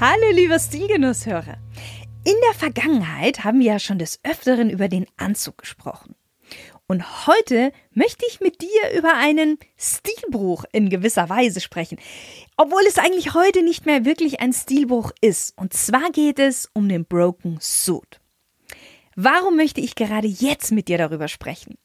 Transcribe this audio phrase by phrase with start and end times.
[0.00, 1.58] Hallo lieber Stilgenusshörer.
[2.24, 6.14] In der Vergangenheit haben wir ja schon des Öfteren über den Anzug gesprochen.
[6.86, 11.98] Und heute möchte ich mit dir über einen Stilbruch in gewisser Weise sprechen.
[12.56, 15.52] Obwohl es eigentlich heute nicht mehr wirklich ein Stilbruch ist.
[15.58, 18.20] Und zwar geht es um den Broken Suit.
[19.16, 21.76] Warum möchte ich gerade jetzt mit dir darüber sprechen?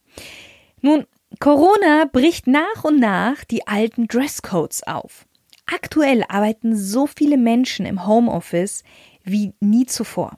[0.79, 1.05] Nun,
[1.41, 5.25] Corona bricht nach und nach die alten Dresscodes auf.
[5.65, 8.83] Aktuell arbeiten so viele Menschen im Homeoffice
[9.23, 10.37] wie nie zuvor.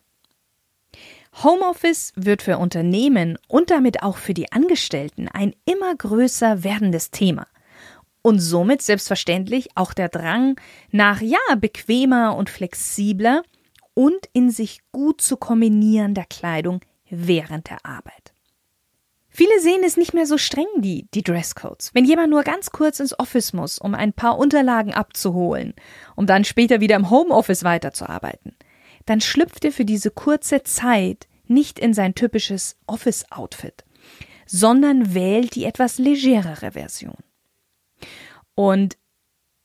[1.43, 7.47] Homeoffice wird für Unternehmen und damit auch für die Angestellten ein immer größer werdendes Thema.
[8.21, 10.59] Und somit selbstverständlich auch der Drang
[10.91, 13.43] nach, ja, bequemer und flexibler
[13.93, 18.33] und in sich gut zu kombinierender Kleidung während der Arbeit.
[19.37, 21.91] Viele sehen es nicht mehr so streng, die, die Dresscodes.
[21.93, 25.75] Wenn jemand nur ganz kurz ins Office muss, um ein paar Unterlagen abzuholen,
[26.15, 28.55] um dann später wieder im Homeoffice weiterzuarbeiten,
[29.05, 33.85] dann schlüpft er für diese kurze Zeit nicht in sein typisches Office-Outfit,
[34.47, 37.19] sondern wählt die etwas legerere Version.
[38.55, 38.97] Und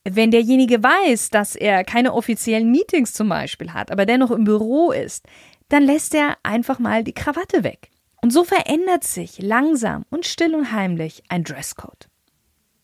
[0.05, 4.93] wenn derjenige weiß, dass er keine offiziellen Meetings zum Beispiel hat, aber dennoch im Büro
[4.93, 5.25] ist,
[5.71, 7.89] dann lässt er einfach mal die Krawatte weg.
[8.23, 12.09] Und so verändert sich langsam und still und heimlich ein Dresscode.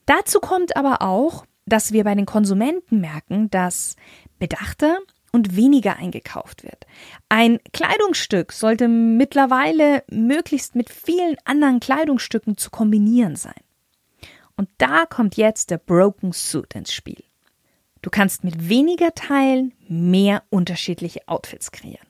[0.05, 3.97] Dazu kommt aber auch, dass wir bei den Konsumenten merken, dass
[4.39, 4.99] bedachter
[5.33, 6.87] und weniger eingekauft wird.
[7.29, 13.61] Ein Kleidungsstück sollte mittlerweile möglichst mit vielen anderen Kleidungsstücken zu kombinieren sein.
[14.57, 17.23] Und da kommt jetzt der Broken Suit ins Spiel.
[18.03, 22.08] Du kannst mit weniger Teilen mehr unterschiedliche Outfits kreieren.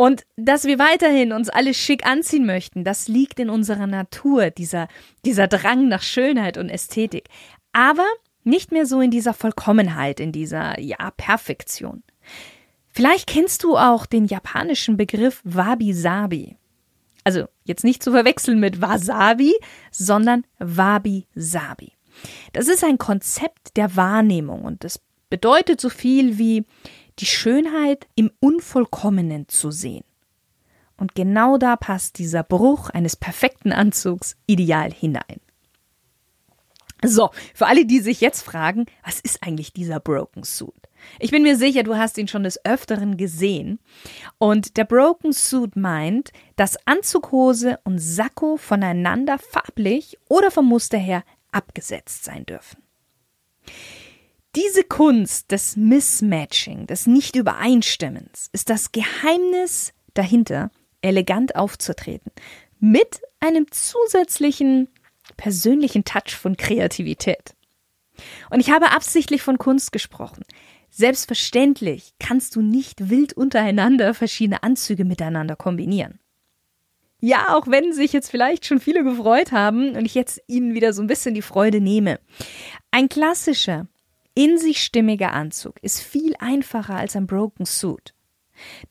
[0.00, 4.88] Und dass wir weiterhin uns alle schick anziehen möchten, das liegt in unserer Natur, dieser,
[5.26, 7.28] dieser Drang nach Schönheit und Ästhetik.
[7.74, 8.06] Aber
[8.42, 12.02] nicht mehr so in dieser Vollkommenheit, in dieser, ja, Perfektion.
[12.88, 16.56] Vielleicht kennst du auch den japanischen Begriff Wabi-Sabi.
[17.24, 19.52] Also jetzt nicht zu verwechseln mit Wasabi,
[19.90, 21.92] sondern Wabi-Sabi.
[22.54, 26.64] Das ist ein Konzept der Wahrnehmung und das bedeutet so viel wie
[27.18, 30.04] die Schönheit im Unvollkommenen zu sehen.
[30.96, 35.40] Und genau da passt dieser Bruch eines perfekten Anzugs ideal hinein.
[37.02, 40.74] So, für alle, die sich jetzt fragen, was ist eigentlich dieser Broken Suit?
[41.18, 43.78] Ich bin mir sicher, du hast ihn schon des Öfteren gesehen.
[44.36, 51.24] Und der Broken Suit meint, dass Anzughose und Sakko voneinander farblich oder vom Muster her
[51.52, 52.82] abgesetzt sein dürfen.
[54.56, 60.72] Diese Kunst des Mismatching, des Nicht-Übereinstimmens, ist das Geheimnis dahinter,
[61.02, 62.32] elegant aufzutreten.
[62.80, 64.88] Mit einem zusätzlichen
[65.36, 67.54] persönlichen Touch von Kreativität.
[68.50, 70.42] Und ich habe absichtlich von Kunst gesprochen.
[70.90, 76.18] Selbstverständlich kannst du nicht wild untereinander verschiedene Anzüge miteinander kombinieren.
[77.20, 80.92] Ja, auch wenn sich jetzt vielleicht schon viele gefreut haben und ich jetzt ihnen wieder
[80.92, 82.18] so ein bisschen die Freude nehme.
[82.90, 83.86] Ein klassischer,
[84.34, 88.14] in sich stimmiger Anzug ist viel einfacher als ein Broken Suit.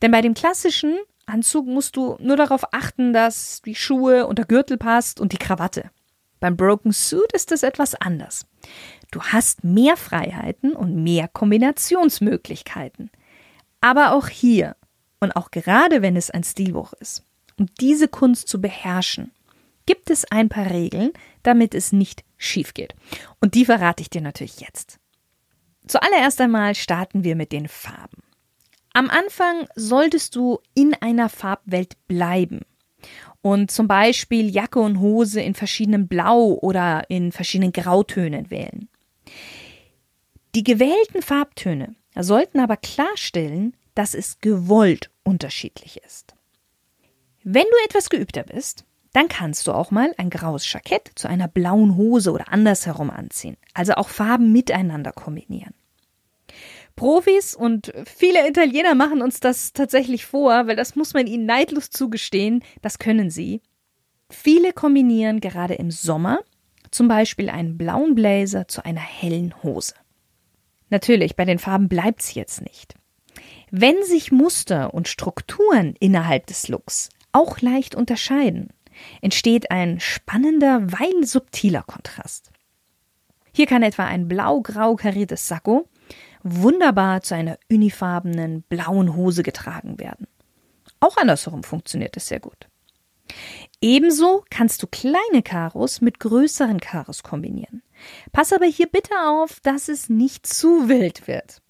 [0.02, 4.46] Denn bei dem klassischen Anzug musst du nur darauf achten, dass die Schuhe und der
[4.46, 5.90] Gürtel passt und die Krawatte.
[6.40, 8.46] Beim Broken Suit ist es etwas anders.
[9.10, 13.10] Du hast mehr Freiheiten und mehr Kombinationsmöglichkeiten.
[13.80, 14.76] Aber auch hier
[15.20, 17.24] und auch gerade wenn es ein Stilbuch ist,
[17.58, 19.32] um diese Kunst zu beherrschen,
[19.86, 21.12] gibt es ein paar Regeln,
[21.42, 22.94] damit es nicht schief geht.
[23.40, 24.99] Und die verrate ich dir natürlich jetzt.
[25.90, 28.22] Zuallererst einmal starten wir mit den Farben.
[28.92, 32.60] Am Anfang solltest du in einer Farbwelt bleiben
[33.42, 38.88] und zum Beispiel Jacke und Hose in verschiedenen Blau oder in verschiedenen Grautönen wählen.
[40.54, 46.36] Die gewählten Farbtöne sollten aber klarstellen, dass es gewollt unterschiedlich ist.
[47.42, 51.48] Wenn du etwas geübter bist, dann kannst du auch mal ein graues Jackett zu einer
[51.48, 55.74] blauen Hose oder andersherum anziehen, also auch Farben miteinander kombinieren.
[57.00, 61.88] Profis und viele Italiener machen uns das tatsächlich vor, weil das muss man ihnen neidlos
[61.88, 63.62] zugestehen, das können sie.
[64.28, 66.40] Viele kombinieren gerade im Sommer
[66.90, 69.94] zum Beispiel einen blauen Blazer zu einer hellen Hose.
[70.90, 72.96] Natürlich, bei den Farben bleibt's jetzt nicht.
[73.70, 78.74] Wenn sich Muster und Strukturen innerhalb des Looks auch leicht unterscheiden,
[79.22, 82.50] entsteht ein spannender, weil subtiler Kontrast.
[83.54, 85.88] Hier kann etwa ein blau-grau kariertes Sakko
[86.42, 90.26] wunderbar zu einer unifarbenen blauen Hose getragen werden.
[91.00, 92.68] Auch andersherum funktioniert es sehr gut.
[93.80, 97.82] Ebenso kannst du kleine Karos mit größeren Karos kombinieren.
[98.32, 101.62] Pass aber hier bitte auf, dass es nicht zu wild wird.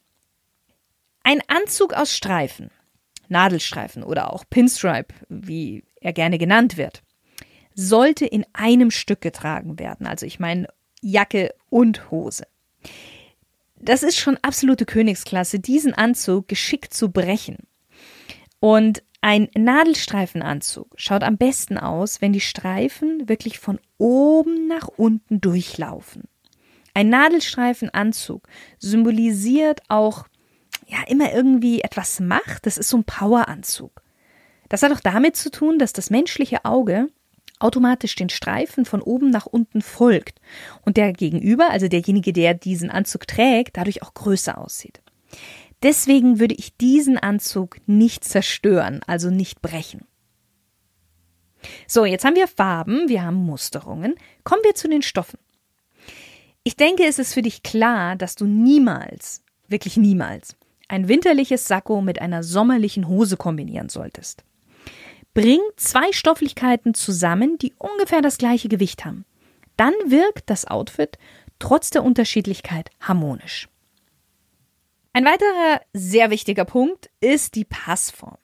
[1.23, 2.71] Ein Anzug aus Streifen,
[3.29, 7.03] Nadelstreifen oder auch Pinstripe, wie er gerne genannt wird,
[7.75, 10.07] sollte in einem Stück getragen werden.
[10.07, 10.69] Also ich meine
[11.01, 12.45] Jacke und Hose.
[13.81, 17.57] Das ist schon absolute Königsklasse, diesen Anzug geschickt zu brechen.
[18.61, 25.41] Und ein Nadelstreifenanzug schaut am besten aus, wenn die Streifen wirklich von oben nach unten
[25.41, 26.25] durchlaufen.
[26.95, 28.47] Ein Nadelstreifenanzug
[28.79, 30.27] symbolisiert auch
[30.87, 34.03] ja immer irgendwie etwas Macht, das ist so ein Poweranzug.
[34.69, 37.09] Das hat auch damit zu tun, dass das menschliche Auge
[37.61, 40.41] automatisch den Streifen von oben nach unten folgt
[40.83, 45.01] und der Gegenüber, also derjenige, der diesen Anzug trägt, dadurch auch größer aussieht.
[45.83, 50.07] Deswegen würde ich diesen Anzug nicht zerstören, also nicht brechen.
[51.87, 54.15] So, jetzt haben wir Farben, wir haben Musterungen.
[54.45, 55.39] Kommen wir zu den Stoffen.
[56.63, 60.57] Ich denke, es ist für dich klar, dass du niemals, wirklich niemals,
[60.89, 64.45] ein winterliches Sakko mit einer sommerlichen Hose kombinieren solltest.
[65.33, 69.25] Bring zwei Stofflichkeiten zusammen, die ungefähr das gleiche Gewicht haben.
[69.77, 71.19] Dann wirkt das Outfit
[71.61, 73.69] trotz der Unterschiedlichkeit harmonisch.
[75.13, 78.39] Ein weiterer sehr wichtiger Punkt ist die Passform.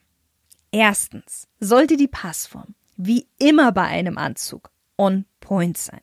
[0.71, 6.01] Erstens sollte die Passform wie immer bei einem Anzug on point sein.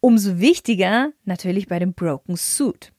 [0.00, 2.92] Umso wichtiger natürlich bei dem Broken Suit.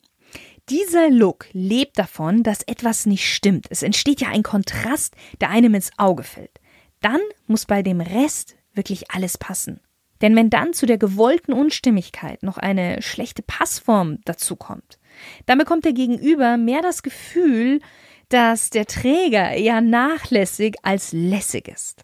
[0.69, 3.67] Dieser Look lebt davon, dass etwas nicht stimmt.
[3.69, 6.59] Es entsteht ja ein Kontrast, der einem ins Auge fällt
[7.01, 9.79] dann muss bei dem Rest wirklich alles passen.
[10.21, 14.97] Denn wenn dann zu der gewollten Unstimmigkeit noch eine schlechte Passform dazu kommt,
[15.45, 17.81] dann bekommt der Gegenüber mehr das Gefühl,
[18.29, 22.03] dass der Träger eher nachlässig als lässig ist.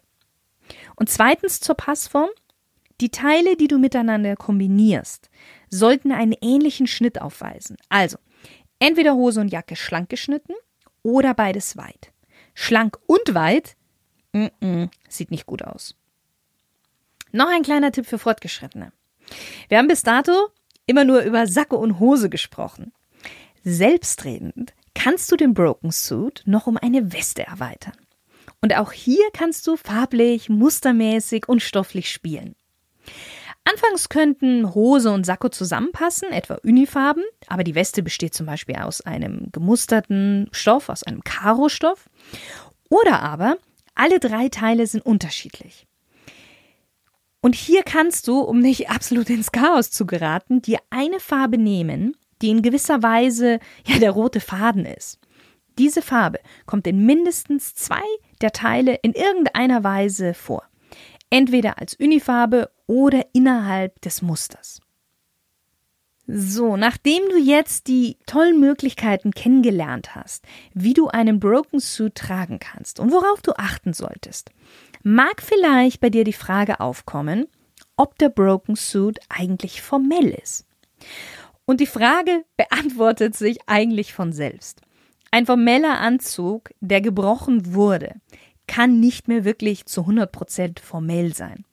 [0.96, 2.30] Und zweitens zur Passform.
[3.00, 5.28] Die Teile, die du miteinander kombinierst,
[5.68, 7.76] sollten einen ähnlichen Schnitt aufweisen.
[7.88, 8.18] Also,
[8.78, 10.54] entweder Hose und Jacke schlank geschnitten
[11.02, 12.12] oder beides weit.
[12.54, 13.76] Schlank und weit
[14.34, 15.94] Mm -mm, sieht nicht gut aus.
[17.30, 18.92] Noch ein kleiner Tipp für Fortgeschrittene.
[19.68, 20.32] Wir haben bis dato
[20.86, 22.92] immer nur über Sacke und Hose gesprochen.
[23.62, 27.96] Selbstredend kannst du den Broken Suit noch um eine Weste erweitern.
[28.60, 32.56] Und auch hier kannst du farblich, mustermäßig und stofflich spielen.
[33.64, 39.00] Anfangs könnten Hose und Sakko zusammenpassen, etwa Unifarben, aber die Weste besteht zum Beispiel aus
[39.00, 42.10] einem gemusterten Stoff, aus einem Karo-Stoff.
[42.90, 43.56] Oder aber
[43.94, 45.86] alle drei Teile sind unterschiedlich.
[47.40, 52.16] Und hier kannst du, um nicht absolut ins Chaos zu geraten, dir eine Farbe nehmen,
[52.40, 55.18] die in gewisser Weise ja der rote Faden ist.
[55.78, 58.02] Diese Farbe kommt in mindestens zwei
[58.40, 60.62] der Teile in irgendeiner Weise vor.
[61.30, 64.80] Entweder als Unifarbe oder innerhalb des Musters.
[66.26, 72.58] So, nachdem du jetzt die tollen Möglichkeiten kennengelernt hast, wie du einen Broken Suit tragen
[72.58, 74.50] kannst und worauf du achten solltest,
[75.02, 77.46] mag vielleicht bei dir die Frage aufkommen,
[77.96, 80.66] ob der Broken Suit eigentlich formell ist.
[81.66, 84.80] Und die Frage beantwortet sich eigentlich von selbst.
[85.30, 88.14] Ein formeller Anzug, der gebrochen wurde,
[88.66, 91.64] kann nicht mehr wirklich zu 100% formell sein.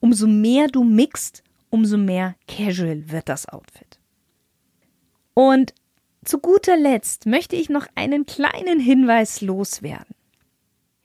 [0.00, 3.98] Umso mehr du mixt, umso mehr casual wird das Outfit.
[5.34, 5.74] Und
[6.22, 10.14] zu guter Letzt möchte ich noch einen kleinen Hinweis loswerden.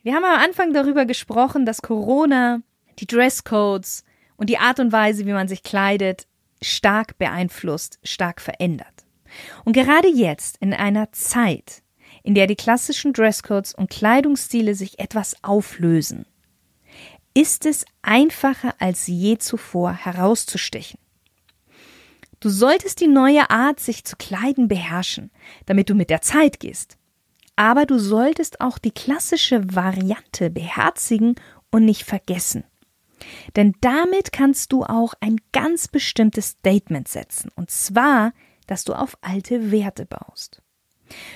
[0.03, 2.61] Wir haben am Anfang darüber gesprochen, dass Corona
[2.99, 4.03] die Dresscodes
[4.35, 6.27] und die Art und Weise, wie man sich kleidet,
[6.61, 9.05] stark beeinflusst, stark verändert.
[9.63, 11.81] Und gerade jetzt, in einer Zeit,
[12.23, 16.25] in der die klassischen Dresscodes und Kleidungsstile sich etwas auflösen,
[17.37, 20.99] ist es einfacher als je zuvor herauszustechen.
[22.39, 25.29] Du solltest die neue Art, sich zu kleiden, beherrschen,
[25.67, 26.97] damit du mit der Zeit gehst.
[27.55, 31.35] Aber du solltest auch die klassische Variante beherzigen
[31.69, 32.63] und nicht vergessen.
[33.55, 38.33] Denn damit kannst du auch ein ganz bestimmtes Statement setzen, und zwar,
[38.65, 40.63] dass du auf alte Werte baust.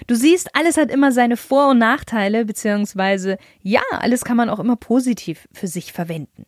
[0.08, 4.60] Du siehst, alles hat immer seine Vor- und Nachteile, beziehungsweise ja, alles kann man auch
[4.60, 6.46] immer positiv für sich verwenden.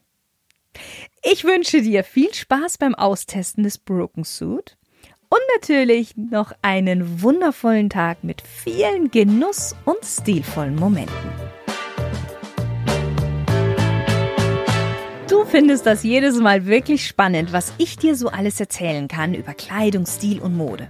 [1.22, 4.76] Ich wünsche dir viel Spaß beim Austesten des Broken Suit
[5.30, 11.14] und natürlich noch einen wundervollen Tag mit vielen Genuss- und stilvollen Momenten.
[15.28, 19.54] Du findest das jedes Mal wirklich spannend, was ich dir so alles erzählen kann über
[19.54, 20.88] Kleidung, Stil und Mode.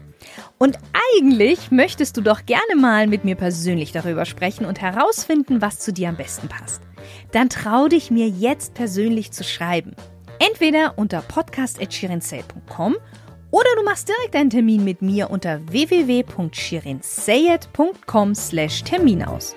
[0.58, 0.78] Und
[1.12, 5.92] eigentlich möchtest du doch gerne mal mit mir persönlich darüber sprechen und herausfinden, was zu
[5.92, 6.82] dir am besten passt.
[7.32, 9.94] Dann trau dich mir jetzt persönlich zu schreiben.
[10.38, 12.96] Entweder unter podcast.shirinsay.com
[13.50, 19.54] oder du machst direkt einen Termin mit mir unter www.shirinsayed.com slash Termin aus.